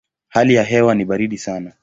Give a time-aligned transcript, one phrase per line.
[0.29, 1.73] Hali ya hewa ni baridi sana.